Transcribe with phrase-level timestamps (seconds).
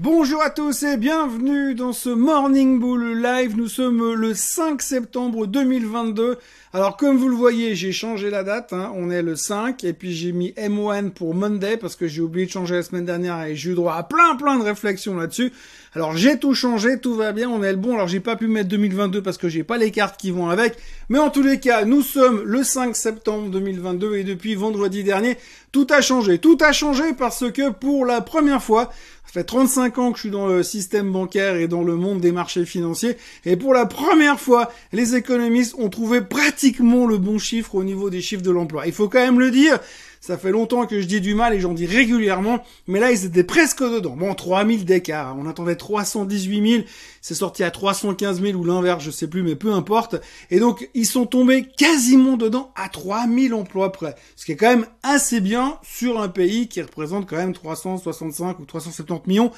[0.00, 3.56] Bonjour à tous et bienvenue dans ce Morning Bull Live.
[3.56, 6.38] Nous sommes le 5 septembre 2022.
[6.72, 8.72] Alors comme vous le voyez, j'ai changé la date.
[8.72, 8.92] Hein.
[8.94, 12.46] On est le 5 et puis j'ai mis M1 pour Monday parce que j'ai oublié
[12.46, 15.52] de changer la semaine dernière et j'ai eu droit à plein plein de réflexions là-dessus.
[15.96, 17.94] Alors j'ai tout changé, tout va bien, on est le bon.
[17.94, 20.76] Alors j'ai pas pu mettre 2022 parce que j'ai pas les cartes qui vont avec.
[21.08, 25.38] Mais en tous les cas, nous sommes le 5 septembre 2022 et depuis vendredi dernier,
[25.72, 26.38] tout a changé.
[26.38, 28.90] Tout a changé parce que pour la première fois,
[29.28, 32.18] ça fait 35 ans que je suis dans le système bancaire et dans le monde
[32.18, 33.18] des marchés financiers.
[33.44, 38.08] Et pour la première fois, les économistes ont trouvé pratiquement le bon chiffre au niveau
[38.08, 38.86] des chiffres de l'emploi.
[38.86, 39.78] Il faut quand même le dire.
[40.20, 43.24] Ça fait longtemps que je dis du mal et j'en dis régulièrement, mais là ils
[43.24, 44.16] étaient presque dedans.
[44.16, 46.82] Bon, 3000 d'écart, on attendait 318 000,
[47.20, 50.16] c'est sorti à 315 000 ou l'inverse, je sais plus, mais peu importe.
[50.50, 54.70] Et donc ils sont tombés quasiment dedans à 3000 emplois près, ce qui est quand
[54.70, 59.52] même assez bien sur un pays qui représente quand même 365 ou 370 millions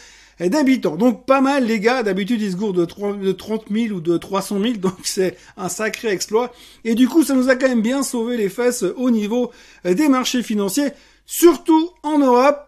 [0.49, 0.97] d'habitants.
[0.97, 4.61] Donc pas mal les gars, d'habitude ils se gourdent de, 30 000 ou de 300
[4.61, 6.53] 000, donc c'est un sacré exploit.
[6.85, 9.51] Et du coup ça nous a quand même bien sauvé les fesses au niveau
[9.87, 10.91] euh, des marchés financiers,
[11.27, 12.67] surtout en Europe,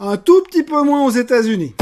[0.00, 1.74] un tout petit peu moins aux États-Unis.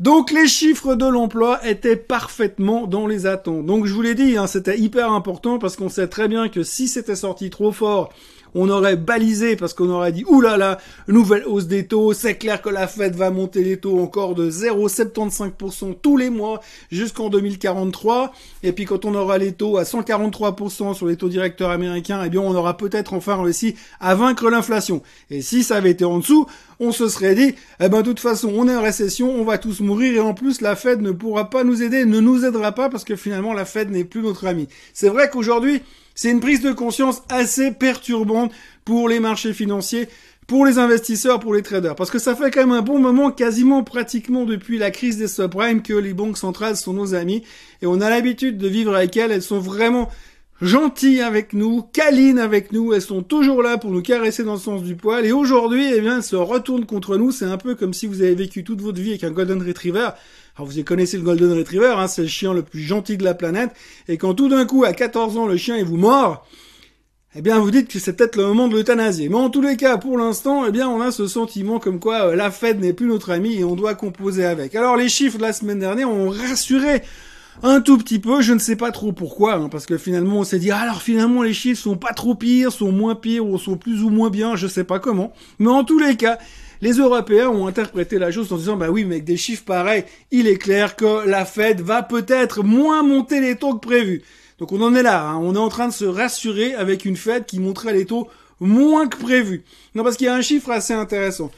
[0.00, 3.66] Donc les chiffres de l'emploi étaient parfaitement dans les attentes.
[3.66, 6.62] Donc je vous l'ai dit, hein, c'était hyper important parce qu'on sait très bien que
[6.62, 8.10] si c'était sorti trop fort
[8.54, 12.36] on aurait balisé parce qu'on aurait dit oulala, là là, nouvelle hausse des taux, c'est
[12.36, 17.28] clair que la Fed va monter les taux encore de 0,75% tous les mois jusqu'en
[17.28, 18.32] 2043.
[18.62, 22.28] Et puis quand on aura les taux à 143% sur les taux directeurs américains, eh
[22.28, 25.02] bien on aura peut-être enfin réussi à vaincre l'inflation.
[25.30, 26.46] Et si ça avait été en dessous,
[26.80, 29.58] on se serait dit, eh ben de toute façon, on est en récession, on va
[29.58, 32.72] tous mourir et en plus la Fed ne pourra pas nous aider, ne nous aidera
[32.72, 34.66] pas parce que finalement la Fed n'est plus notre ami.
[34.94, 35.82] C'est vrai qu'aujourd'hui,
[36.14, 38.52] c'est une prise de conscience assez perturbante
[38.84, 40.08] pour les marchés financiers,
[40.46, 41.94] pour les investisseurs, pour les traders.
[41.94, 45.28] Parce que ça fait quand même un bon moment, quasiment pratiquement depuis la crise des
[45.28, 47.44] subprimes, que les banques centrales sont nos amis.
[47.82, 49.30] Et on a l'habitude de vivre avec elles.
[49.30, 50.10] Elles sont vraiment
[50.60, 54.60] gentilles avec nous, câlines avec nous, elles sont toujours là pour nous caresser dans le
[54.60, 57.74] sens du poil, et aujourd'hui, eh bien, elles se retournent contre nous, c'est un peu
[57.74, 60.10] comme si vous avez vécu toute votre vie avec un Golden Retriever,
[60.56, 63.34] alors vous connaissez le Golden Retriever, hein, c'est le chien le plus gentil de la
[63.34, 63.70] planète,
[64.08, 66.46] et quand tout d'un coup, à 14 ans, le chien il vous mord,
[67.36, 69.28] eh bien vous dites que c'est peut-être le moment de l'euthanasier.
[69.28, 72.30] Mais en tous les cas, pour l'instant, eh bien on a ce sentiment comme quoi
[72.30, 74.74] euh, la Fed n'est plus notre ami et on doit composer avec.
[74.74, 77.02] Alors les chiffres de la semaine dernière ont rassuré
[77.62, 80.44] un tout petit peu, je ne sais pas trop pourquoi, hein, parce que finalement on
[80.44, 83.58] s'est dit, ah, alors finalement les chiffres sont pas trop pires, sont moins pires ou
[83.58, 85.32] sont plus ou moins bien, je sais pas comment.
[85.58, 86.38] Mais en tous les cas,
[86.80, 90.04] les Européens ont interprété la chose en disant, bah oui, mais avec des chiffres pareils,
[90.30, 94.22] il est clair que la Fed va peut-être moins monter les taux que prévu.
[94.58, 95.38] Donc on en est là, hein.
[95.42, 98.28] on est en train de se rassurer avec une Fed qui montrait les taux
[98.60, 99.64] moins que prévu.
[99.94, 101.50] Non, parce qu'il y a un chiffre assez intéressant.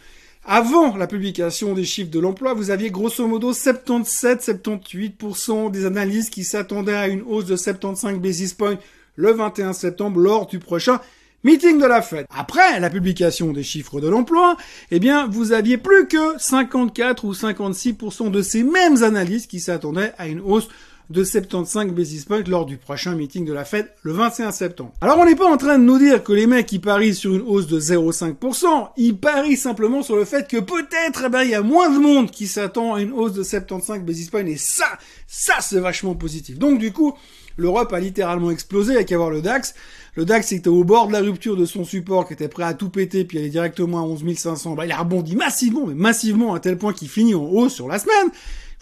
[0.45, 6.43] Avant la publication des chiffres de l'emploi, vous aviez grosso modo 77-78% des analyses qui
[6.43, 8.77] s'attendaient à une hausse de 75 basis points
[9.15, 11.01] le 21 septembre lors du prochain
[11.45, 12.27] meeting de la Fed.
[12.37, 14.57] Après la publication des chiffres de l'emploi,
[14.91, 20.13] eh bien, vous aviez plus que 54 ou 56% de ces mêmes analyses qui s'attendaient
[20.19, 20.67] à une hausse
[21.11, 24.93] de 75 basis points lors du prochain meeting de la Fed le 21 septembre.
[25.01, 27.35] Alors on n'est pas en train de nous dire que les mecs qui parient sur
[27.35, 31.51] une hausse de 0,5%, ils parient simplement sur le fait que peut-être eh ben, il
[31.51, 34.57] y a moins de monde qui s'attend à une hausse de 75 basis points et
[34.57, 34.87] ça,
[35.27, 36.59] ça c'est vachement positif.
[36.59, 37.15] Donc du coup,
[37.57, 39.75] l'Europe a littéralement explosé avec avoir le DAX.
[40.15, 42.75] Le DAX était au bord de la rupture de son support, qui était prêt à
[42.75, 44.75] tout péter, puis aller directement à 11 500.
[44.75, 47.89] Bah, il a rebondi massivement, mais massivement à tel point qu'il finit en hausse sur
[47.89, 48.31] la semaine.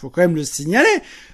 [0.01, 0.89] Faut quand même le signaler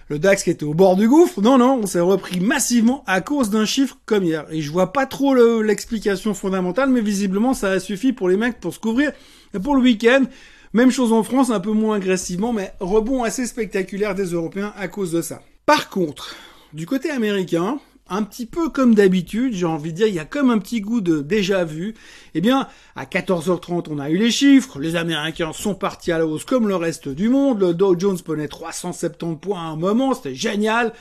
[0.09, 1.41] le DAX qui était au bord du gouffre.
[1.41, 4.45] Non, non, on s'est repris massivement à cause d'un chiffre comme hier.
[4.51, 8.61] Et je vois pas trop l'explication fondamentale, mais visiblement ça a suffi pour les mecs
[8.61, 9.13] pour se couvrir.
[9.55, 10.25] Et pour le week-end,
[10.73, 14.89] même chose en France, un peu moins agressivement, mais rebond assez spectaculaire des Européens à
[14.89, 15.43] cause de ça.
[15.65, 16.35] Par contre,
[16.73, 17.79] du côté américain,
[18.09, 20.81] un petit peu comme d'habitude, j'ai envie de dire, il y a comme un petit
[20.81, 21.95] goût de déjà vu.
[22.35, 26.27] Eh bien, à 14h30, on a eu les chiffres, les Américains sont partis à la
[26.27, 30.15] hausse comme le reste du monde, le Dow Jones prenait 370 points à un moment,
[30.15, 30.93] c'était génial.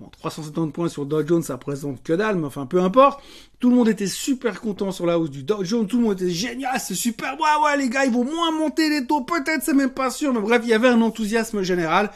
[0.00, 3.22] Bon, 370 points sur Dow Jones, ça présente que dalle, mais enfin, peu importe.
[3.60, 6.20] Tout le monde était super content sur la hausse du Dow Jones, tout le monde
[6.20, 9.62] était génial, c'est super, ouais, ouais, les gars, ils vont moins monter les taux, peut-être,
[9.62, 12.10] c'est même pas sûr, mais bref, il y avait un enthousiasme général.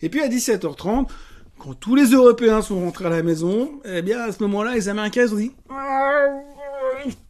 [0.00, 1.08] Et puis à 17h30,
[1.58, 4.88] quand tous les Européens sont rentrés à la maison, eh bien à ce moment-là, les
[4.88, 5.52] Américains ont dit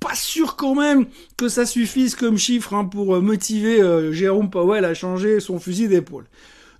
[0.00, 4.50] pas sûr quand même que ça suffise comme chiffre hein, pour euh, motiver euh, Jérôme
[4.50, 6.24] Powell à changer son fusil d'épaule.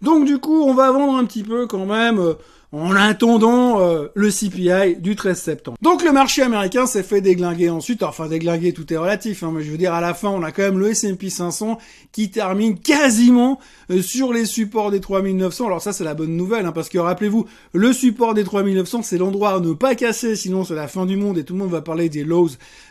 [0.03, 2.35] Donc du coup, on va vendre un petit peu quand même, euh,
[2.73, 5.79] en attendant euh, le CPI du 13 septembre.
[5.81, 9.63] Donc le marché américain s'est fait déglinguer ensuite, enfin déglinguer tout est relatif, hein, mais
[9.63, 11.79] je veux dire à la fin on a quand même le S&P 500
[12.13, 13.59] qui termine quasiment
[13.91, 15.67] euh, sur les supports des 3900.
[15.67, 19.19] Alors ça c'est la bonne nouvelle, hein, parce que rappelez-vous, le support des 3900 c'est
[19.19, 21.71] l'endroit à ne pas casser, sinon c'est la fin du monde et tout le monde
[21.71, 22.51] va parler des lows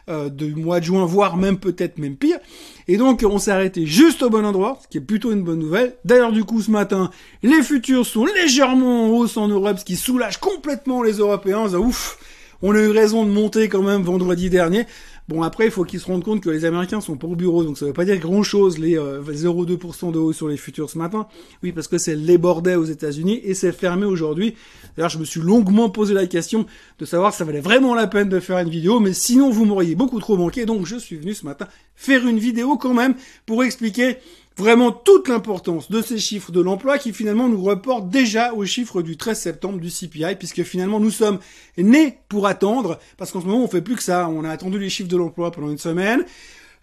[0.09, 2.39] euh, du mois de juin, voire même peut-être même pire.
[2.89, 5.59] Et donc on s'est arrêté juste au bon endroit, ce qui est plutôt une bonne
[5.59, 5.95] nouvelle.
[6.05, 7.11] D'ailleurs du coup ce matin,
[7.43, 11.73] les futurs sont légèrement en hausse en Europe ce qui soulage complètement les Européens.
[11.75, 12.17] ouf,
[12.61, 14.85] on a eu raison de monter quand même vendredi dernier.
[15.27, 17.77] Bon après, il faut qu'ils se rendent compte que les Américains sont au bureau, donc
[17.77, 20.97] ça veut pas dire grand chose les 0,2% euh, de hausse sur les futurs ce
[20.97, 21.27] matin.
[21.63, 24.55] Oui, parce que c'est les bordels aux États-Unis et c'est fermé aujourd'hui.
[24.95, 26.65] D'ailleurs, je me suis longuement posé la question
[26.99, 29.65] de savoir si ça valait vraiment la peine de faire une vidéo, mais sinon vous
[29.65, 33.15] m'auriez beaucoup trop manqué, donc je suis venu ce matin faire une vidéo quand même
[33.45, 34.17] pour expliquer
[34.57, 39.01] vraiment toute l'importance de ces chiffres de l'emploi qui finalement nous reportent déjà aux chiffres
[39.01, 41.39] du 13 septembre du CPI puisque finalement nous sommes
[41.77, 44.29] nés pour attendre parce qu'en ce moment on fait plus que ça.
[44.29, 46.25] On a attendu les chiffres de l'emploi pendant une semaine.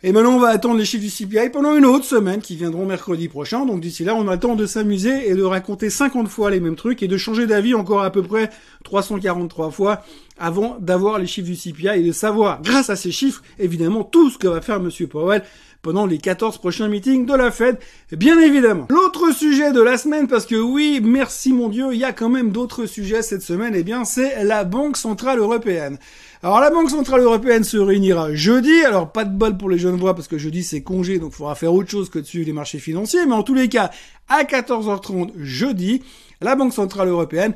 [0.06, 2.84] Et maintenant, on va attendre les chiffres du CPI pendant une autre semaine qui viendront
[2.84, 3.64] mercredi prochain.
[3.64, 6.60] Donc d'ici là, on a le temps de s'amuser et de raconter 50 fois les
[6.60, 8.50] mêmes trucs et de changer d'avis encore à peu près
[8.82, 10.02] 343 fois
[10.36, 14.28] avant d'avoir les chiffres du CPI et de savoir, grâce à ces chiffres, évidemment, tout
[14.28, 15.42] ce que va faire Monsieur Powell
[15.84, 17.78] pendant les 14 prochains meetings de la Fed,
[18.10, 18.86] bien évidemment.
[18.88, 22.30] L'autre sujet de la semaine, parce que oui, merci mon Dieu, il y a quand
[22.30, 25.98] même d'autres sujets cette semaine, eh bien c'est la Banque Centrale Européenne.
[26.42, 29.96] Alors la Banque Centrale Européenne se réunira jeudi, alors pas de bol pour les jeunes
[29.96, 32.46] voix parce que jeudi c'est congé, donc il faudra faire autre chose que de suivre
[32.46, 33.90] les marchés financiers, mais en tous les cas,
[34.30, 36.02] à 14h30 jeudi,
[36.40, 37.54] la Banque Centrale Européenne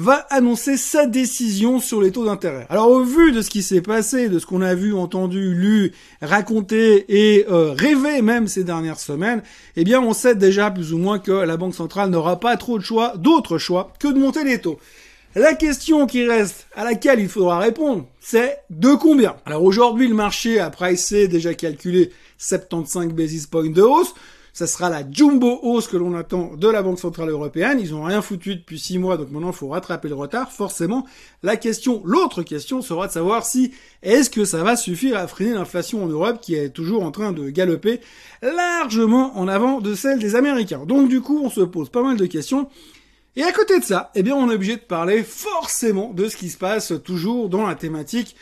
[0.00, 2.66] va annoncer sa décision sur les taux d'intérêt.
[2.70, 5.92] Alors au vu de ce qui s'est passé, de ce qu'on a vu, entendu, lu,
[6.22, 9.42] raconté et euh, rêvé même ces dernières semaines,
[9.76, 12.78] eh bien on sait déjà plus ou moins que la Banque centrale n'aura pas trop
[12.78, 14.78] de choix, d'autres choix, que de monter les taux.
[15.36, 19.36] La question qui reste, à laquelle il faudra répondre, c'est de combien?
[19.46, 24.14] Alors aujourd'hui, le marché a pricé, déjà calculé 75 basis points de hausse.
[24.52, 27.78] Ça sera la jumbo hausse que l'on attend de la Banque Centrale Européenne.
[27.80, 30.52] Ils ont rien foutu depuis six mois, donc maintenant il faut rattraper le retard.
[30.52, 31.06] Forcément,
[31.42, 35.54] la question, l'autre question sera de savoir si est-ce que ça va suffire à freiner
[35.54, 38.00] l'inflation en Europe qui est toujours en train de galoper
[38.42, 40.84] largement en avant de celle des Américains.
[40.86, 42.68] Donc du coup, on se pose pas mal de questions.
[43.36, 46.36] Et à côté de ça, eh bien, on est obligé de parler forcément de ce
[46.36, 48.34] qui se passe toujours dans la thématique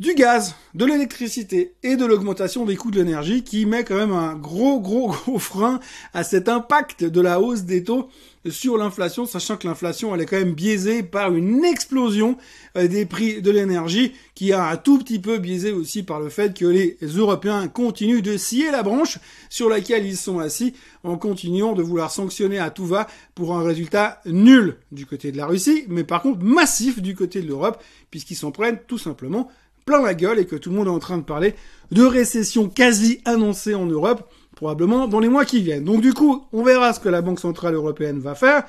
[0.00, 4.12] du gaz, de l'électricité et de l'augmentation des coûts de l'énergie qui met quand même
[4.12, 5.78] un gros gros gros frein
[6.14, 8.08] à cet impact de la hausse des taux
[8.48, 12.38] sur l'inflation, sachant que l'inflation elle est quand même biaisée par une explosion
[12.78, 16.30] euh, des prix de l'énergie qui a un tout petit peu biaisé aussi par le
[16.30, 19.18] fait que les Européens continuent de scier la branche
[19.50, 20.72] sur laquelle ils sont assis
[21.04, 25.36] en continuant de vouloir sanctionner à tout va pour un résultat nul du côté de
[25.36, 29.50] la Russie, mais par contre massif du côté de l'Europe puisqu'ils s'en prennent tout simplement
[29.84, 31.54] plein la gueule et que tout le monde est en train de parler
[31.90, 35.84] de récession quasi annoncée en Europe, probablement dans les mois qui viennent.
[35.84, 38.64] Donc du coup, on verra ce que la Banque Centrale Européenne va faire.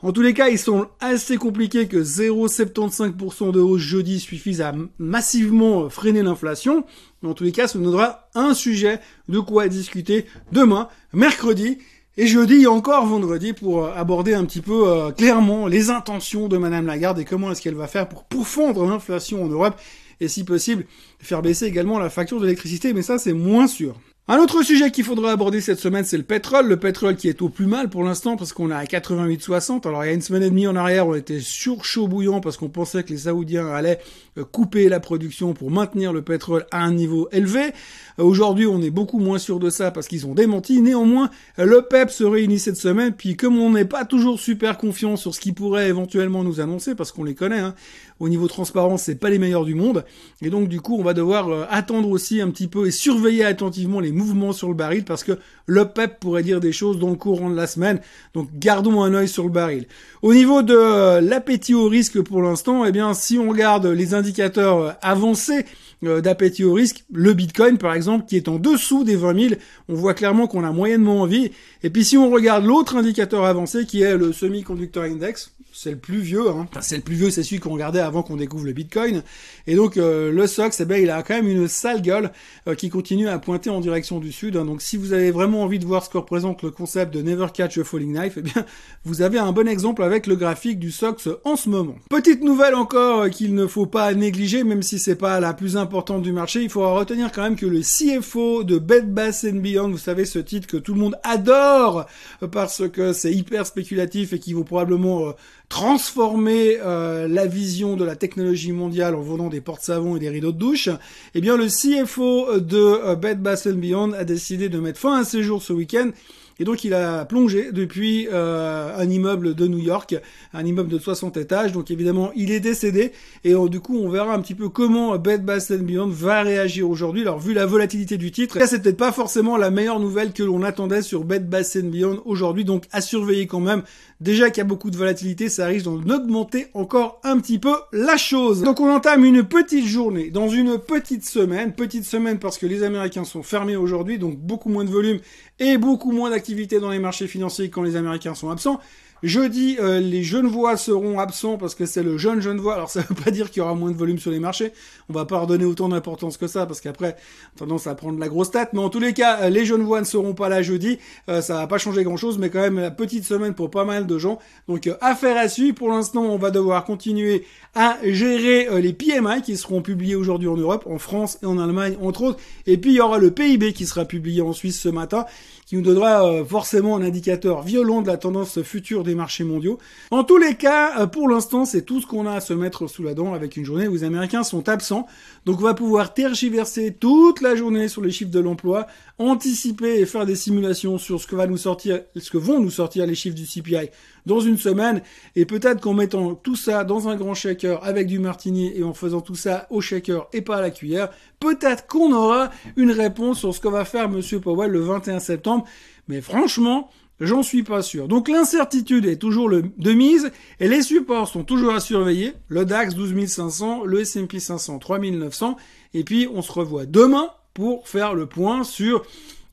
[0.00, 4.72] En tous les cas, il semble assez compliqué que 0,75% de hausse jeudi suffise à
[4.98, 6.84] massivement freiner l'inflation.
[7.24, 11.78] En tous les cas, ce nous donnera un sujet de quoi discuter demain, mercredi,
[12.18, 16.48] et jeudi et encore vendredi pour euh, aborder un petit peu euh, clairement les intentions
[16.48, 19.80] de Madame Lagarde et comment est-ce qu'elle va faire pour pourfendre l'inflation en Europe
[20.20, 20.86] et si possible
[21.20, 23.98] faire baisser également la facture d'électricité, mais ça c'est moins sûr.
[24.30, 26.66] Un autre sujet qu'il faudra aborder cette semaine, c'est le pétrole.
[26.66, 29.88] Le pétrole qui est au plus mal pour l'instant parce qu'on est à 88,60.
[29.88, 32.42] Alors il y a une semaine et demie en arrière, on était sur chaud bouillant
[32.42, 34.00] parce qu'on pensait que les Saoudiens allaient
[34.36, 37.72] euh, couper la production pour maintenir le pétrole à un niveau élevé.
[38.18, 40.82] Euh, aujourd'hui, on est beaucoup moins sûr de ça parce qu'ils ont démenti.
[40.82, 43.14] Néanmoins, le PEP se réunit cette semaine.
[43.14, 46.94] Puis comme on n'est pas toujours super confiant sur ce qu'ils pourrait éventuellement nous annoncer,
[46.94, 47.74] parce qu'on les connaît, hein,
[48.20, 50.04] au niveau transparence, c'est pas les meilleurs du monde.
[50.42, 53.46] Et donc du coup, on va devoir euh, attendre aussi un petit peu et surveiller
[53.46, 57.10] attentivement les mouvements sur le baril parce que le PEP pourrait dire des choses dans
[57.10, 58.00] le courant de la semaine.
[58.34, 59.86] Donc gardons un œil sur le baril.
[60.22, 64.14] Au niveau de euh, l'appétit au risque pour l'instant, eh bien si on regarde les
[64.14, 65.64] indicateurs euh, avancés
[66.00, 69.54] d'appétit au risque, le Bitcoin par exemple qui est en dessous des 20 000,
[69.88, 71.50] on voit clairement qu'on a moyennement envie.
[71.82, 75.98] Et puis si on regarde l'autre indicateur avancé qui est le semi-conductor index, c'est le
[75.98, 76.48] plus vieux.
[76.48, 76.66] Hein.
[76.80, 79.22] c'est le plus vieux, c'est celui qu'on regardait avant qu'on découvre le Bitcoin.
[79.68, 82.32] Et donc euh, le SOX, eh ben, il a quand même une sale gueule
[82.66, 84.56] euh, qui continue à pointer en direction du sud.
[84.56, 84.64] Hein.
[84.64, 87.46] Donc si vous avez vraiment envie de voir ce que représente le concept de Never
[87.52, 88.64] Catch a Falling Knife, eh bien
[89.04, 91.96] vous avez un bon exemple avec le graphique du SOX en ce moment.
[92.10, 95.76] Petite nouvelle encore euh, qu'il ne faut pas négliger, même si c'est pas la plus
[95.76, 99.90] importante du marché, il faudra retenir quand même que le CFO de Bed Bath Beyond.
[99.90, 102.06] Vous savez, ce titre que tout le monde adore
[102.50, 105.34] parce que c'est hyper spéculatif et qui vont probablement
[105.68, 110.58] transformer la vision de la technologie mondiale en vendant des portes-savons et des rideaux de
[110.58, 110.88] douche.
[111.34, 115.42] Eh bien, le CFO de Bed Bath Beyond a décidé de mettre fin à ses
[115.58, 116.10] ce week-end
[116.58, 120.16] et donc il a plongé depuis euh, un immeuble de New York,
[120.52, 121.72] un immeuble de 60 étages.
[121.72, 123.12] Donc évidemment, il est décédé.
[123.44, 126.88] Et euh, du coup, on verra un petit peu comment Bed Bath Beyond va réagir
[126.88, 127.22] aujourd'hui.
[127.22, 130.62] Alors vu la volatilité du titre, c'est peut-être pas forcément la meilleure nouvelle que l'on
[130.62, 132.64] attendait sur Bed Bath Beyond aujourd'hui.
[132.64, 133.82] Donc à surveiller quand même.
[134.20, 138.16] Déjà qu'il y a beaucoup de volatilité, ça risque d'augmenter encore un petit peu la
[138.16, 138.62] chose.
[138.62, 141.72] Donc on entame une petite journée dans une petite semaine.
[141.72, 145.20] Petite semaine parce que les Américains sont fermés aujourd'hui, donc beaucoup moins de volume
[145.60, 146.47] et beaucoup moins d'activité
[146.80, 148.80] dans les marchés financiers quand les Américains sont absents.
[149.24, 152.74] Jeudi, euh, les Genevois seront absents parce que c'est le jeune Genevois.
[152.74, 154.72] Alors ça veut pas dire qu'il y aura moins de volume sur les marchés.
[155.08, 157.16] On va pas redonner autant d'importance que ça parce qu'après,
[157.56, 158.68] tendance à prendre la grosse tête.
[158.74, 160.98] Mais en tous les cas, euh, les Genevois ne seront pas là jeudi.
[161.28, 163.84] Euh, ça va pas changer grand chose, mais quand même la petite semaine pour pas
[163.84, 164.38] mal de gens.
[164.68, 165.74] Donc affaire à suivre.
[165.74, 167.44] Pour l'instant, on va devoir continuer
[167.74, 171.96] à gérer les PMI qui seront publiés aujourd'hui en Europe, en France et en Allemagne
[172.00, 172.40] entre autres.
[172.66, 175.26] Et puis il y aura le PIB qui sera publié en Suisse ce matin,
[175.66, 179.78] qui nous donnera forcément un indicateur violent de la tendance future marchés mondiaux.
[180.10, 182.86] En tous les cas, euh, pour l'instant, c'est tout ce qu'on a à se mettre
[182.86, 185.06] sous la dent avec une journée où les Américains sont absents.
[185.46, 188.86] Donc on va pouvoir tergiverser toute la journée sur les chiffres de l'emploi,
[189.18, 192.70] anticiper et faire des simulations sur ce que va nous sortir, ce que vont nous
[192.70, 193.90] sortir les chiffres du CPI
[194.26, 195.02] dans une semaine.
[195.36, 198.94] Et peut-être qu'en mettant tout ça dans un grand shaker avec du martini et en
[198.94, 201.08] faisant tout ça au shaker et pas à la cuillère,
[201.40, 205.64] peut-être qu'on aura une réponse sur ce que va faire Monsieur Powell le 21 septembre.
[206.08, 208.06] Mais franchement, J'en suis pas sûr.
[208.06, 212.34] Donc l'incertitude est toujours de mise et les supports sont toujours à surveiller.
[212.48, 215.56] Le DAX 12500, le S&P 500 3900
[215.94, 219.04] et puis on se revoit demain pour faire le point sur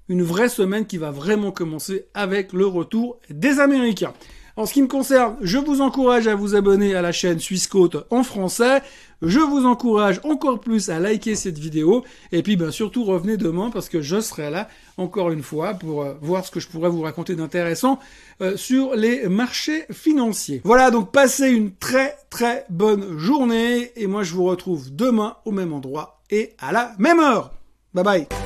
[0.09, 4.13] une vraie semaine qui va vraiment commencer avec le retour des Américains.
[4.57, 7.67] En ce qui me concerne, je vous encourage à vous abonner à la chaîne Suisse
[7.67, 8.81] Côte en français.
[9.21, 12.05] Je vous encourage encore plus à liker cette vidéo.
[12.31, 16.03] Et puis, ben, surtout, revenez demain parce que je serai là encore une fois pour
[16.03, 17.99] euh, voir ce que je pourrais vous raconter d'intéressant
[18.41, 20.61] euh, sur les marchés financiers.
[20.63, 23.91] Voilà, donc passez une très très bonne journée.
[23.97, 27.51] Et moi, je vous retrouve demain au même endroit et à la même heure.
[27.93, 28.44] Bye bye.